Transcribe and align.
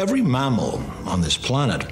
Every 0.00 0.22
mammal 0.22 0.82
on 1.04 1.20
this 1.20 1.36
planet 1.36 1.84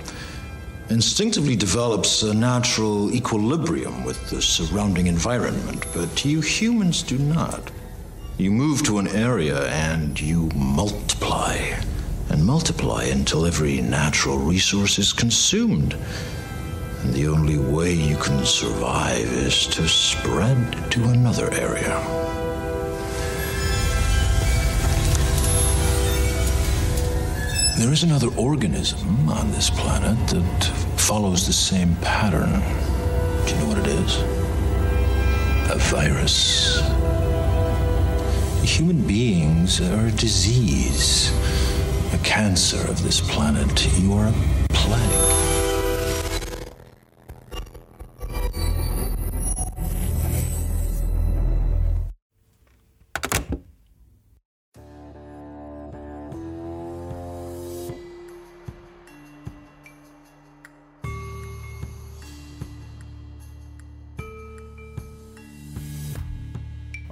instinctively 0.88 1.56
develops 1.56 2.22
a 2.22 2.32
natural 2.32 3.12
equilibrium 3.12 4.02
with 4.02 4.30
the 4.30 4.40
surrounding 4.40 5.08
environment, 5.08 5.84
but 5.92 6.24
you 6.24 6.40
humans 6.40 7.02
do 7.02 7.18
not. 7.18 7.70
You 8.38 8.50
move 8.50 8.82
to 8.84 8.96
an 8.96 9.08
area 9.08 9.68
and 9.68 10.18
you 10.18 10.48
multiply 10.54 11.56
and 12.30 12.46
multiply 12.46 13.04
until 13.04 13.44
every 13.44 13.82
natural 13.82 14.38
resource 14.38 14.98
is 14.98 15.12
consumed. 15.12 15.94
And 17.02 17.12
the 17.12 17.28
only 17.28 17.58
way 17.58 17.92
you 17.92 18.16
can 18.16 18.46
survive 18.46 19.30
is 19.34 19.66
to 19.66 19.86
spread 19.86 20.90
to 20.92 21.04
another 21.10 21.52
area. 21.52 22.27
There 27.78 27.92
is 27.92 28.02
another 28.02 28.26
organism 28.36 29.28
on 29.28 29.52
this 29.52 29.70
planet 29.70 30.18
that 30.30 30.64
follows 30.96 31.46
the 31.46 31.52
same 31.52 31.94
pattern. 32.02 32.50
Do 33.46 33.54
you 33.54 33.60
know 33.60 33.68
what 33.68 33.78
it 33.78 33.86
is? 33.86 34.16
A 35.70 35.78
virus. 35.78 36.80
Human 38.64 39.06
beings 39.06 39.80
are 39.80 40.06
a 40.06 40.10
disease, 40.10 41.30
a 42.12 42.18
cancer 42.24 42.80
of 42.90 43.04
this 43.04 43.20
planet. 43.20 43.86
You 44.00 44.12
are 44.14 44.26
a 44.26 44.34
plague. 44.70 45.47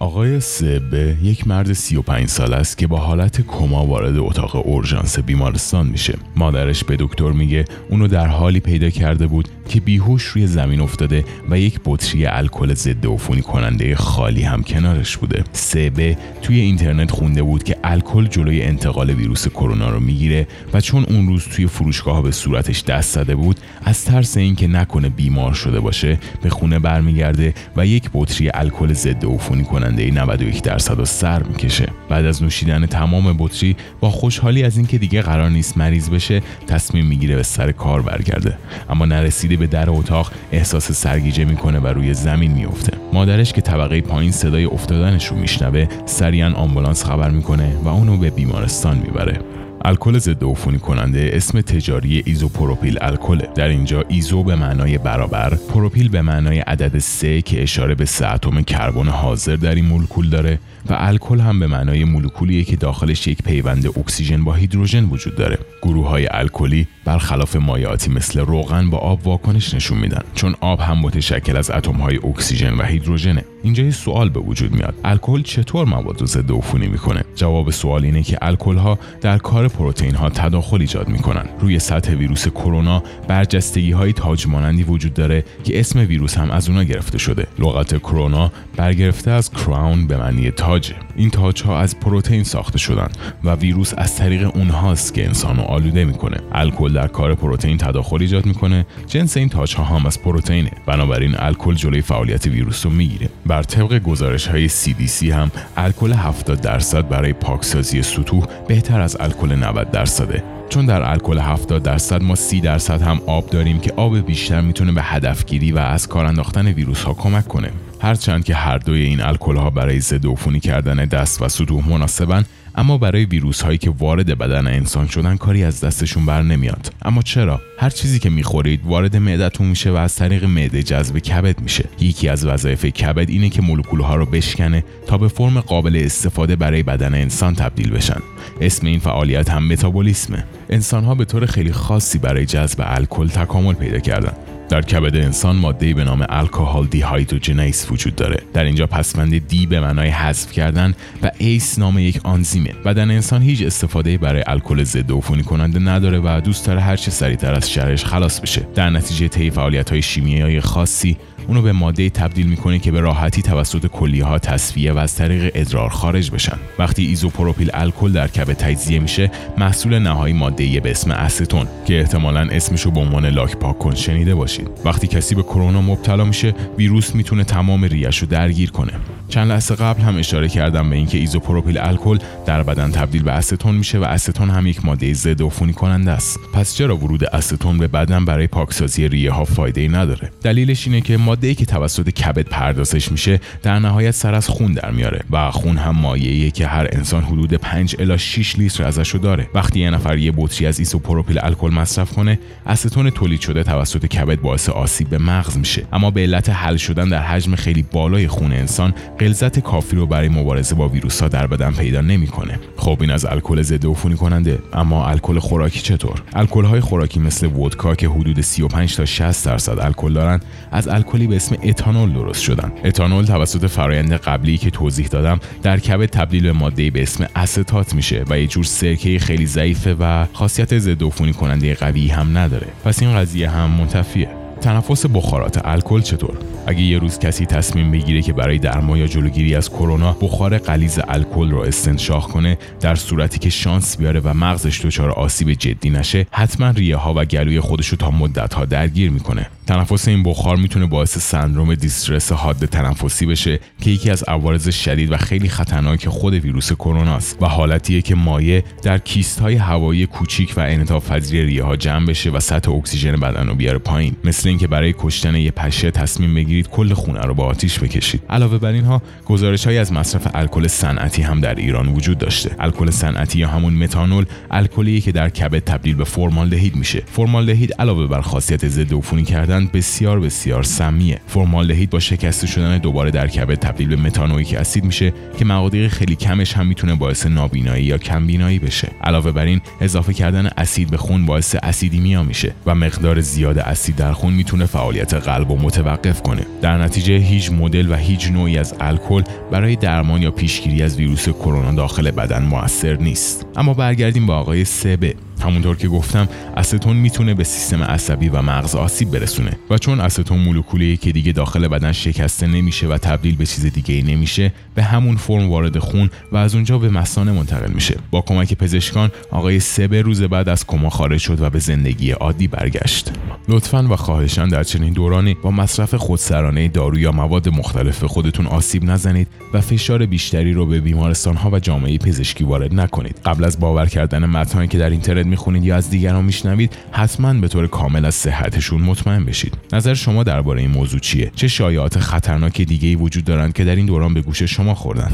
آقای 0.07 0.41
سبه 0.41 1.17
یک 1.23 1.47
مرد 1.47 1.73
35 1.73 2.29
سال 2.29 2.55
است 2.55 2.79
که 2.79 2.87
با 2.87 2.99
حالت 2.99 3.41
کما 3.41 3.87
وارد 3.87 4.19
اتاق 4.19 4.67
اورژانس 4.67 5.19
بیمارستان 5.19 5.87
میشه. 5.87 6.19
مادرش 6.37 6.85
به 6.85 6.97
دکتر 6.99 7.33
میگه 7.33 7.65
اونو 7.91 8.09
در 8.09 8.27
حالی 8.27 8.61
پیدا 8.61 8.91
کرده 8.91 9.27
بود 9.27 9.49
که 9.69 9.81
بیهوش 9.81 10.23
روی 10.25 10.47
زمین 10.47 10.81
افتاده 10.81 11.25
و 11.51 11.59
یک 11.59 11.81
بطری 11.85 12.27
الکل 12.27 12.75
ضد 12.75 13.07
عفونی 13.07 13.43
کننده 13.43 13.97
خالی 13.97 14.43
هم 14.43 14.63
کنارش 14.63 15.17
بوده. 15.17 15.45
سبه 15.53 16.17
توی 16.43 16.61
اینترنت 16.61 17.11
خونده 17.11 17.43
بود 17.43 17.63
که 17.63 17.77
الکل 17.85 18.27
جلوی 18.27 18.63
انتقال 18.63 19.11
ویروس 19.11 19.49
کرونا 19.49 19.91
رو 19.91 20.01
می‌گیره 20.01 20.47
و 20.73 20.81
چون 20.81 21.05
اون 21.05 21.27
روز 21.27 21.45
توی 21.45 21.67
فروشگاه 21.67 22.23
به 22.23 22.31
صورتش 22.31 22.85
دست 22.85 23.15
زده 23.15 23.35
بود 23.35 23.61
از 23.85 24.05
ترس 24.05 24.37
اینکه 24.37 24.69
نکنه 24.69 25.09
بیمار 25.09 25.53
شده 25.53 25.81
باشه 25.81 26.19
به 26.43 26.51
خونه 26.51 26.79
برمیگرده 26.79 27.55
و 27.77 27.87
یک 27.87 28.11
بطری 28.15 28.51
الکل 28.55 28.93
ضد 28.93 29.25
عفونی 29.25 29.65
کننده 29.65 29.96
91 29.97 30.63
درصد 30.63 31.01
و 31.01 31.05
سر 31.05 31.43
می‌کشه. 31.43 31.89
بعد 32.09 32.27
از 32.27 32.43
نوشیدن 32.43 32.87
تمام 32.87 33.37
بطری 33.39 33.77
با 34.01 34.11
خوشحالی 34.11 34.63
از 34.63 34.77
اینکه 34.77 34.99
دیگه 34.99 35.23
قرار 35.23 35.51
نیست 35.51 35.79
مریض 35.79 36.11
بشه 36.11 36.43
تصمیم 36.67 37.07
می‌گیره 37.07 37.37
به 37.37 37.43
سر 37.43 37.73
کار 37.73 38.03
برگرده. 38.03 38.59
اما 38.91 39.05
نرسیده 39.05 39.57
به 39.57 39.67
در 39.67 39.91
اتاق 39.91 40.33
احساس 40.53 40.93
سرگیجه 40.93 41.45
می‌کنه 41.45 41.79
و 41.79 41.87
روی 41.87 42.15
زمین 42.15 42.53
میفته 42.53 42.93
مادرش 43.13 43.53
که 43.53 43.61
طبقه 43.61 44.01
پایین 44.01 44.33
صدای 44.33 44.65
افتادنش 44.65 45.27
رو 45.27 45.37
میشنوه 45.37 45.87
سریعا 46.07 46.53
آمبولانس 46.53 47.05
خبر 47.05 47.31
می‌کنه 47.31 47.77
و 47.85 47.89
اونو 47.89 48.17
به 48.17 48.31
بیمارستان 48.31 48.99
می‌بره. 48.99 49.56
الکل 49.85 50.19
ضد 50.19 50.45
عفونی 50.45 50.79
کننده 50.79 51.31
اسم 51.33 51.61
تجاری 51.61 52.23
ایزوپروپیل 52.27 52.99
الکل. 53.01 53.39
در 53.55 53.69
اینجا 53.69 54.05
ایزو 54.09 54.43
به 54.43 54.57
معنای 54.57 54.99
برابر 54.99 55.55
پروپیل 55.55 56.09
به 56.09 56.23
معنای 56.23 56.59
عدد 56.59 56.99
سه 56.99 57.43
که 57.43 57.63
اشاره 57.63 57.95
به 57.95 58.05
سه 58.05 58.35
اتم 58.35 58.63
کربن 58.63 59.09
حاضر 59.09 59.57
در 59.57 59.75
این 59.75 59.85
مولکول 59.85 60.31
داره 60.31 60.59
و 60.91 60.97
الکل 60.99 61.41
هم 61.41 61.61
به 61.61 61.67
معنای 61.67 62.05
مولکولیه 62.05 62.65
که 62.65 62.77
داخلش 62.77 63.27
یک 63.27 63.43
پیوند 63.43 63.87
اکسیژن 63.87 64.45
با 64.45 64.53
هیدروژن 64.53 65.05
وجود 65.05 65.37
داره. 65.37 65.59
گروه 65.83 66.09
های 66.09 66.29
الکلی 66.31 66.89
برخلاف 67.05 67.57
مایعاتی 67.57 68.11
مثل 68.11 68.41
روغن 68.41 68.91
با 68.91 68.99
آب 68.99 69.27
واکنش 69.27 69.75
نشون 69.75 69.99
میدن 69.99 70.23
چون 70.35 70.55
آب 70.61 70.81
هم 70.81 70.99
متشکل 70.99 71.57
از 71.57 71.71
اتم 71.71 71.93
های 71.93 72.17
اکسیژن 72.17 72.75
و 72.75 72.83
هیدروژنه. 72.83 73.45
اینجا 73.67 73.85
یه 73.85 73.91
سوال 73.91 74.29
به 74.29 74.41
وجود 74.41 74.73
میاد. 74.73 74.95
الکل 75.05 75.43
چطور 75.43 75.87
مواد 75.87 76.25
ضد 76.25 76.53
عفونی 76.53 76.87
می‌کنه؟ 76.87 77.25
جواب 77.35 77.71
سوال 77.71 78.05
اینه 78.05 78.23
که 78.23 78.39
الکل 78.43 78.77
ها 78.77 78.99
در 79.21 79.39
کار 79.39 79.69
پروتئین 79.69 80.15
ها 80.15 80.31
تداخل 80.31 80.81
ایجاد 80.81 81.09
می‌کنن. 81.09 81.45
روی 81.61 81.79
سطح 81.79 82.15
ویروس 82.15 82.49
کرونا 82.49 83.03
برجستگی 83.29 83.91
های 83.91 84.13
تاج 84.13 84.47
مانندی 84.47 84.83
وجود 84.83 85.15
داره 85.15 85.45
که 85.65 85.81
اسم 85.81 85.99
ویروس 85.99 86.39
هم 86.39 86.51
از 86.51 86.69
اونا 86.69 86.85
گرفته 86.85 87.19
شده. 87.19 87.47
لغت 87.59 87.99
کرونا 87.99 88.53
برگرفته 88.77 89.31
از 89.31 89.51
کراون 89.51 90.07
به 90.07 90.17
معنی 90.17 90.51
تاج. 90.51 90.93
این 91.17 91.31
تاج 91.31 91.63
ها 91.63 91.79
از 91.79 92.01
پروتئین 92.01 92.45
ساخته 92.45 92.79
شدن 92.79 93.09
و 93.45 93.55
ویروس 93.55 93.93
از 93.97 94.17
طریق 94.17 94.57
اونهاست 94.57 95.15
که 95.15 95.27
انسانو 95.27 95.63
آلوده 95.63 96.05
می‌کنه. 96.05 96.37
الکل 96.53 96.93
در 96.93 97.07
کار 97.07 97.35
پروتئین 97.35 97.77
تداخل 97.77 98.21
ایجاد 98.21 98.47
می‌کنه. 98.47 98.87
جنس 99.07 99.37
این 99.37 99.49
تاج 99.49 99.75
ها 99.75 99.85
هم 99.85 100.07
از 100.07 100.23
پروتئینه. 100.23 100.71
بنابراین 100.87 101.35
الکل 101.39 101.75
جلوی 101.75 102.03
فعالیت 102.03 102.47
ویروس 102.47 102.87
رو 102.87 102.93
می‌گیره. 102.93 103.29
بر 103.47 103.63
طبق 103.63 103.99
گزارش 103.99 104.47
های 104.47 104.69
CDC 104.69 105.23
هم 105.23 105.51
الکل 105.77 106.13
70 106.13 106.61
درصد 106.61 107.09
برای 107.09 107.33
پاکسازی 107.33 108.03
سطوح 108.03 108.47
بهتر 108.69 109.01
از 109.01 109.17
الکل 109.21 109.55
90 109.55 109.91
درصده. 109.91 110.43
چون 110.69 110.87
در 110.87 111.11
الکل 111.11 111.39
70 111.39 111.83
درصد 111.83 112.23
ما 112.23 112.35
30 112.35 112.61
درصد 112.61 113.03
هم 113.03 113.21
آب 113.27 113.51
داریم 113.51 113.81
که 113.81 113.93
آب 113.97 114.19
بیشتر 114.19 114.61
می‌تونه 114.61 114.93
به 114.93 115.03
هدفگیری 115.03 115.73
و 115.73 115.79
از 115.79 116.09
کار 116.09 116.27
انداختن 116.27 116.67
ویروس 116.67 117.03
ها 117.03 117.15
کمک 117.15 117.49
کنه. 117.49 117.71
هرچند 118.01 118.45
که 118.45 118.55
هر 118.55 118.79
دوی 118.79 119.03
این 119.03 119.21
الکل 119.21 119.57
ها 119.57 119.71
برای 119.71 120.01
ضد 120.01 120.27
عفونی 120.27 120.61
کردن 120.61 121.05
دست 121.05 121.43
و 121.43 121.49
سطوح 121.49 121.89
مناسبن 121.89 122.45
اما 122.77 122.99
برای 122.99 123.25
ویروس 123.25 123.63
هایی 123.63 123.79
که 123.79 123.91
وارد 123.91 124.39
بدن 124.39 124.67
انسان 124.67 125.07
شدن 125.07 125.37
کاری 125.37 125.65
از 125.65 125.81
دستشون 125.81 126.27
بر 126.27 126.43
نمیاد. 126.43 126.93
اما 127.03 127.23
چرا؟ 127.23 127.61
هر 127.79 127.91
چیزی 127.91 128.19
که 128.19 128.31
می‌خورید 128.31 128.81
وارد 128.85 129.17
معدتون 129.17 129.67
میشه 129.67 129.91
و 129.91 129.95
از 129.95 130.17
طریق 130.17 130.45
معده 130.45 130.83
جذب 130.83 131.19
کبد 131.19 131.61
میشه. 131.61 131.85
یکی 132.01 132.29
از 132.29 132.47
وظایف 132.47 132.85
کبد 132.85 133.31
اینه 133.31 133.49
که 133.49 133.63
مولکول 133.63 134.01
ها 134.01 134.17
رو 134.17 134.27
بشکنه 134.27 134.85
تا 135.07 135.19
به 135.19 135.29
فرم 135.29 135.61
قابل 135.61 136.03
استفاده 136.05 136.57
برای 136.57 136.83
بدن 136.83 137.15
انسان 137.15 137.55
تبدیل 137.55 137.91
بشن. 137.91 138.21
اسم 138.61 138.87
این 138.87 138.99
فعالیت 138.99 139.51
هم 139.51 139.69
متابولیسمه. 139.69 140.45
انسان 140.71 141.05
ها 141.05 141.15
به 141.15 141.25
طور 141.25 141.47
خیلی 141.47 141.73
خاصی 141.73 142.19
برای 142.19 142.47
جذب 142.47 142.81
الکل 142.85 143.29
تکامل 143.29 143.75
پیدا 143.75 143.99
کردن. 143.99 144.33
در 144.69 144.83
کبد 144.83 145.17
انسان 145.17 145.57
ماده‌ای 145.57 145.95
به 145.95 146.05
نام 146.05 146.27
الکل 146.29 146.87
dehydrogenase 146.87 147.87
وجود 147.91 148.17
داره. 148.17 148.43
در 148.55 148.65
اینجا 148.65 148.87
پسوند 148.87 149.49
de 149.49 149.67
به 149.67 149.81
معنای 149.81 150.09
حذف 150.09 150.53
کردن 150.53 150.95
و 151.23 151.31
ase 151.39 151.79
نام 151.79 151.99
یک 151.99 152.21
آنزیمه. 152.25 152.73
بدن 152.85 153.11
انسان 153.11 153.43
هیچ 153.43 153.63
استفاده 153.63 154.19
برای 154.19 154.43
الکل 154.47 154.85
ضد 154.85 155.13
عفونی 155.13 155.43
کننده 155.43 155.79
نداره 155.79 156.21
و 156.25 156.41
دوست 156.41 156.67
داره 156.67 156.81
هر 156.81 156.97
چه 156.97 157.11
سریعتر 157.11 157.55
از 157.55 157.71
شرش 157.71 158.05
خلاص 158.05 158.41
بشه. 158.41 158.67
در 158.75 158.91
نتیجه 158.91 159.29
طی 159.29 159.51
فعالیت 159.51 159.91
های 159.91 160.03
شیمیایی 160.03 160.61
خاصی 160.61 161.17
اونو 161.49 161.63
به 161.63 161.73
ماده 161.73 162.11
تبدیل 162.11 162.47
می‌کنه 162.47 162.79
که 162.79 162.93
به 162.93 163.01
راحتی 163.01 163.43
توسط 163.43 163.87
کلیه 163.87 164.25
ها 164.25 164.39
تصفیه 164.39 164.93
و 164.93 164.99
از 164.99 165.15
طریق 165.15 165.53
ادرار 165.55 165.89
خارج 165.89 166.31
بشن. 166.31 166.59
وقتی 166.79 167.07
ایزوپروپیل 167.07 167.71
الکل 167.75 168.13
در 168.13 168.29
کبد 168.29 168.53
تجزیه 168.53 168.99
میشه 168.99 169.31
محصول 169.59 169.99
نهایی 169.99 170.35
ماده 170.35 170.81
به 170.81 170.91
اسم 170.91 171.11
استون 171.11 171.67
که 171.87 172.01
احتمالا 172.01 172.41
اسمشو 172.41 172.91
به 172.91 173.01
عنوان 173.01 173.27
لاک 173.27 173.57
پاک 173.57 173.79
کن 173.79 173.95
شنیده 173.95 174.35
باشید. 174.35 174.69
وقتی 174.85 175.07
کسی 175.07 175.35
به 175.35 175.43
کرونا 175.43 175.83
مبتلا 175.83 176.25
میشه 176.25 176.55
ویروس 176.79 177.15
می‌تونه 177.15 177.45
تمام 177.45 177.85
ریه‌ش 177.85 178.19
رو 178.19 178.27
درگیر 178.27 178.71
کنه. 178.71 178.93
چند 179.29 179.53
لحظه 179.53 179.75
قبل 179.75 180.03
هم 180.03 180.17
اشاره 180.17 180.49
کردم 180.49 180.91
به 180.91 180.97
اینکه 180.97 181.19
ایزوپروپیل 181.19 181.79
الکل 181.79 182.19
در 182.47 182.63
بدن 182.63 182.91
تبدیل 182.91 183.23
به 183.23 183.33
استون 183.33 183.75
میشه 183.75 183.99
و 183.99 184.05
استون 184.05 184.51
هم 184.51 184.67
یک 184.67 184.85
ماده 184.85 185.13
ضد 185.13 185.43
عفونی 185.43 185.73
کننده 185.73 186.11
است. 186.11 186.39
پس 186.55 186.75
چرا 186.75 186.97
ورود 186.97 187.25
استون 187.25 187.79
به 187.79 187.89
بدن 187.89 188.25
برای 188.25 188.47
پاکسازی 188.47 189.09
ریه 189.09 189.33
ها 189.33 189.45
فایده 189.45 189.81
ای 189.81 189.89
نداره؟ 189.89 190.31
دلیلش 190.43 190.87
اینه 190.87 191.01
که 191.01 191.17
ماده 191.37 191.55
که 191.55 191.67
توسط 191.67 192.11
کبد 192.11 192.49
پردازش 192.49 193.13
میشه 193.13 193.41
در 193.63 193.79
نهایت 193.79 194.11
سر 194.11 194.35
از 194.35 194.49
خون 194.49 194.73
در 194.73 194.91
میاره 194.91 195.21
و 195.31 195.51
خون 195.51 195.77
هم 195.77 195.97
مایعیه 195.97 196.51
که 196.51 196.67
هر 196.67 196.89
انسان 196.93 197.23
حدود 197.23 197.55
5 197.55 197.97
الی 197.99 198.19
6 198.19 198.59
لیتر 198.59 198.85
ازش 198.85 199.09
رو 199.09 199.19
داره. 199.19 199.49
وقتی 199.55 199.81
یه 199.81 199.91
نفر 199.91 200.19
یه 200.19 200.33
بطری 200.37 200.67
از 200.67 200.79
ایزوپروپیل 200.79 201.39
الکل 201.43 201.71
مصرف 201.71 202.13
کنه 202.13 202.39
استون 202.67 203.11
تولید 203.11 203.41
شده 203.41 203.63
توسط 203.63 204.07
کبد 204.07 204.41
باعث 204.41 204.69
آسیب 204.69 205.09
به 205.09 205.19
مغز 205.19 205.59
میشه. 205.59 205.87
اما 205.93 206.11
به 206.11 206.21
علت 206.21 206.49
حل 206.49 206.77
شدن 206.77 207.09
در 207.09 207.23
حجم 207.23 207.55
خیلی 207.55 207.83
بالای 207.83 208.29
خون 208.29 208.53
انسان 208.53 208.95
غلظت 209.21 209.59
کافی 209.59 209.97
رو 209.97 210.07
برای 210.07 210.29
مبارزه 210.29 210.75
با 210.75 210.89
ویروس 210.89 211.23
ها 211.23 211.29
در 211.29 211.47
بدن 211.47 211.71
پیدا 211.71 212.01
نمی‌کنه. 212.01 212.59
خب 212.77 212.97
این 213.01 213.11
از 213.11 213.25
الکل 213.25 213.63
ضد 213.63 213.87
عفونی 213.87 214.17
کننده 214.17 214.59
اما 214.73 215.07
الکل 215.07 215.39
خوراکی 215.39 215.81
چطور؟ 215.81 216.23
الکل 216.33 216.65
های 216.65 216.81
خوراکی 216.81 217.21
مثل 217.21 217.47
ودکا 217.47 217.95
که 217.95 218.09
حدود 218.09 218.41
35 218.41 218.97
تا 218.97 219.05
60 219.05 219.47
درصد 219.47 219.79
الکل 219.79 220.13
دارند 220.13 220.45
از 220.73 220.89
به 221.27 221.37
اسم 221.37 221.57
اتانول 221.63 222.13
درست 222.13 222.43
شدن. 222.43 222.73
اتانول 222.85 223.25
توسط 223.25 223.67
فرایند 223.67 224.13
قبلی 224.13 224.59
که 224.59 224.71
توضیح 224.71 225.07
دادم 225.07 225.41
در 225.63 225.79
کبد 225.79 226.07
تبدیل 226.07 226.43
به 226.43 226.53
ماده 226.53 226.91
به 226.91 227.03
اسم 227.03 227.27
استات 227.37 227.95
میشه 227.95 228.25
و 228.31 228.41
یه 228.41 228.47
جور 228.47 228.65
سرکه 228.65 229.19
خیلی 229.19 229.47
ضعیفه 229.47 229.97
و 230.01 230.27
خاصیت 230.33 230.79
ضد 230.79 231.03
کننده 231.33 231.75
قوی 231.75 232.09
هم 232.09 232.39
نداره. 232.39 232.67
پس 232.85 233.03
این 233.03 233.15
قضیه 233.15 233.51
هم 233.51 233.71
منتفیه. 233.71 234.46
تنفس 234.61 235.07
بخارات 235.07 235.61
الکل 235.65 236.01
چطور؟ 236.01 236.39
اگه 236.67 236.81
یه 236.81 236.99
روز 236.99 237.19
کسی 237.19 237.47
تصمیم 237.47 237.91
بگیره 237.91 238.23
که 238.23 238.33
برای 238.33 238.59
درمان 238.59 238.99
یا 238.99 239.07
جلوگیری 239.07 239.55
از 239.55 239.71
کرونا 239.71 240.13
بخار 240.13 240.59
غلیظ 240.59 240.99
الکل 241.09 241.51
رو 241.51 241.61
استنشاق 241.61 242.29
کنه 242.29 242.59
در 242.81 242.95
صورتی 242.95 243.39
که 243.39 243.51
شانس 243.51 243.97
بیاره 243.97 244.21
و 244.21 244.35
مغزش 244.35 244.85
دچار 244.85 245.11
آسیب 245.11 245.53
جدی 245.53 245.91
نشه 245.91 246.27
حتما 246.31 246.71
ریه 246.71 246.97
ها 246.97 247.15
و 247.17 247.25
گلوی 247.25 247.61
خودش 247.61 247.89
رو 247.89 247.97
تا 247.97 248.11
مدت 248.11 248.55
ها 248.55 248.65
درگیر 248.65 249.11
می‌کنه. 249.11 249.47
تنفس 249.67 250.09
این 250.09 250.23
بخار 250.23 250.57
می‌تونه 250.57 250.87
باعث 250.87 251.19
سندروم 251.19 251.75
دیسترس 251.75 252.33
حاد 252.33 252.57
تنفسی 252.57 253.27
بشه 253.27 253.61
که 253.81 253.91
یکی 253.91 254.11
از 254.11 254.23
عوارض 254.23 254.69
شدید 254.69 255.13
و 255.13 255.17
خیلی 255.17 255.49
خطرناک 255.49 256.09
خود 256.09 256.35
ویروس 256.35 256.73
کرونا 256.73 257.17
است 257.17 257.39
و 257.41 257.47
حالتیه 257.47 258.03
که 258.03 258.15
مایع 258.15 258.63
در 258.83 258.99
کیست 258.99 259.41
های 259.41 259.55
هوایی 259.55 260.07
کوچیک 260.07 260.55
و 260.57 260.61
انعطاف 260.61 261.11
پذیر 261.11 261.45
ریه 261.45 261.65
ها 261.65 261.77
جمع 261.77 262.07
بشه 262.07 262.31
و 262.31 262.41
سطح 262.41 262.73
اکسیژن 262.73 263.17
بدن 263.17 263.47
رو 263.49 263.55
بیاره 263.55 263.79
پایین. 263.79 264.17
مثل 264.25 264.46
اینکه 264.49 264.67
برای 264.67 264.95
کشتن 264.99 265.35
یه 265.35 265.51
پشه 265.51 265.91
تصمیم 265.91 266.35
بگیرید 266.35 266.69
کل 266.69 266.95
خونه 266.95 267.21
رو 267.21 267.35
با 267.35 267.45
آتیش 267.45 267.79
بکشید. 267.79 268.23
علاوه 268.31 268.59
بر 268.59 268.73
اینها 268.73 269.03
گزارش 269.27 269.67
های 269.67 269.79
از 269.79 269.93
مصرف 269.93 270.29
الکل 270.35 270.67
صنعتی 270.67 271.23
هم 271.23 271.41
در 271.41 271.55
ایران 271.55 271.89
وجود 271.89 272.19
داشته. 272.19 272.57
الکل 272.59 272.91
صنعتی 272.91 273.39
یا 273.39 273.49
همون 273.49 273.75
متانول 273.75 274.25
الکلی 274.51 275.01
که 275.01 275.13
در 275.13 275.29
کبد 275.29 275.59
تبدیل 275.59 275.95
به 275.95 276.05
فرمالدهید 276.05 276.77
میشه. 276.77 277.03
فرمالدهید 277.07 277.73
علاوه 277.79 278.07
بر 278.07 278.21
خاصیت 278.21 278.69
ضد 278.69 278.95
عفونی 278.95 279.25
کردن 279.25 279.67
بسیار 279.67 280.21
بسیار 280.21 280.63
سمیه. 280.63 281.21
فرمالدهید 281.27 281.91
با 281.91 282.01
شکسته 282.01 282.47
شدن 282.47 282.79
دوباره 282.79 283.11
در 283.11 283.29
کبد 283.29 283.59
تبدیل 283.59 283.89
به 283.89 283.97
متانویک 283.97 284.55
اسید 284.55 284.85
میشه 284.85 285.13
که 285.39 285.45
مقادیر 285.45 285.89
خیلی 285.89 286.17
کمش 286.17 286.53
هم 286.53 286.67
می‌تونه 286.67 286.95
باعث 286.95 287.27
نابینایی 287.27 287.85
یا 287.85 287.99
کمبینایی 287.99 288.59
بشه. 288.59 288.89
علاوه 289.05 289.33
بر 289.33 289.45
این 289.45 289.61
اضافه 289.81 290.13
کردن 290.13 290.51
اسید 290.57 290.91
به 290.91 290.97
خون 290.97 291.27
باعث 291.27 291.57
اسیدیمیا 291.63 292.23
میشه 292.23 292.55
و 292.67 292.75
مقدار 292.75 293.21
زیاد 293.21 293.59
اسید 293.59 293.97
در 293.97 294.13
خون 294.13 294.33
می‌تونه 294.37 294.67
فعالیت 294.67 295.15
قلب 295.15 295.51
و 295.51 295.57
متوقف 295.57 296.23
کنه. 296.23 296.47
در 296.63 296.83
نتیجه 296.83 297.17
هیچ 297.17 297.51
مدل 297.53 297.91
و 297.91 297.95
هیچ 297.95 298.31
نوعی 298.31 298.59
از 298.59 298.75
الکل 298.81 299.23
برای 299.51 299.77
درمان 299.77 300.23
یا 300.23 300.31
پیشگیری 300.31 300.83
از 300.83 300.97
ویروس 300.97 301.29
کرونا 301.29 301.73
داخل 301.73 302.11
بدن 302.11 302.43
موثر 302.43 302.97
نیست. 302.97 303.47
اما 303.57 303.75
برگردیم 303.75 304.27
به 304.27 304.33
آقای 304.33 304.65
سبه. 304.65 305.15
همونطور 305.41 305.77
که 305.77 305.89
گفتم 305.89 306.29
استون 306.57 306.97
می‌تونه 306.97 307.35
به 307.35 307.45
سیستم 307.45 307.83
عصبی 307.83 308.29
و 308.29 308.43
مغز 308.43 308.75
آسیب 308.75 309.11
برسونه 309.11 309.51
و 309.71 309.79
چون 309.79 310.01
استون 310.01 310.39
مولکولی 310.39 310.97
که 310.97 311.13
دیگه 311.13 311.33
داخل 311.33 311.69
بدن 311.69 311.93
شکسته 311.93 312.47
نمیشه 312.47 312.87
و 312.87 312.99
تبدیل 312.99 313.37
به 313.37 313.47
چیز 313.47 313.67
دیگه 313.67 313.95
ای 313.95 314.03
نمیشه 314.03 314.53
به 314.75 314.83
همون 314.83 315.17
فرم 315.17 315.51
وارد 315.51 315.79
خون 315.79 316.11
و 316.33 316.37
از 316.37 316.55
اونجا 316.55 316.79
به 316.79 316.89
مثانه 316.89 317.33
منتقل 317.33 317.73
میشه. 317.73 317.97
با 318.11 318.21
کمک 318.21 318.55
پزشکان 318.55 319.11
آقای 319.31 319.61
سه 319.61 319.87
روز 319.87 320.23
بعد 320.23 320.49
از 320.49 320.67
کما 320.67 320.91
خارج 320.91 321.21
شد 321.21 321.41
و 321.41 321.51
به 321.51 321.59
زندگی 321.59 322.11
عادی 322.11 322.49
برگشت. 322.49 323.13
لطفا 323.49 323.89
و 323.91 323.97
خواهشان 323.97 324.49
در 324.49 324.63
چنین 324.63 324.93
دورانی 324.93 325.35
با 325.35 325.51
مصرف 325.51 325.95
خودسرانه 325.95 326.69
دارو 326.69 326.99
یا 326.99 327.13
مواد 327.13 327.49
مختلف 327.49 328.05
خودتون 328.05 328.47
آسیب 328.47 328.85
نزنید 328.85 329.29
و 329.53 329.61
فشار 329.61 330.07
بیشتری 330.07 330.53
رو 330.53 330.67
به 330.67 330.81
بیمارستان 330.81 331.37
ها 331.37 331.51
و 331.51 331.59
جامعه 331.59 331.99
پزشکی 331.99 332.45
وارد 332.45 332.75
نکنید. 332.75 333.21
قبل 333.25 333.45
از 333.45 333.61
باور 333.61 333.87
کردن 333.87 334.25
متنهایی 334.25 334.69
که 334.69 334.79
در 334.79 334.91
اینترنت 334.91 335.26
می‌خونید 335.27 335.65
یا 335.65 335.77
از 335.77 335.91
دیگران 335.91 336.25
میشنوید 336.25 336.77
حتما 336.93 337.35
به 337.35 337.49
طور 337.49 337.67
کامل 337.67 338.05
از 338.05 338.15
صحتشون 338.15 338.83
مطمئن 338.83 339.25
بشید. 339.25 339.59
نظر 339.73 339.95
شما 339.95 340.23
درباره 340.23 340.61
این 340.61 340.71
موضوع 340.71 341.01
چیه؟ 341.01 341.33
چه 341.35 341.49
شایعات 341.49 341.99
خطرناک 341.99 342.61
دیگه 342.61 342.89
ای 342.89 342.95
وجود 342.95 343.25
دارند 343.25 343.53
که 343.53 343.65
در 343.65 343.77
این 343.77 343.87
دوران 343.87 344.15
به 344.15 344.21
گوش 344.21 344.43
شما 344.43 344.75
خوردن؟ 344.75 345.13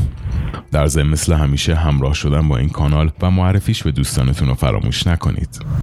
در 0.73 0.87
ضمن 0.87 1.09
مثل 1.09 1.32
همیشه 1.32 1.75
همراه 1.75 2.14
شدن 2.14 2.49
با 2.49 2.56
این 2.56 2.69
کانال 2.69 3.11
و 3.23 3.31
معرفیش 3.31 3.82
به 3.82 3.93
دوستانتون 3.93 4.49
رو 4.49 4.55
فراموش 4.55 5.06
نکنید. 5.06 5.82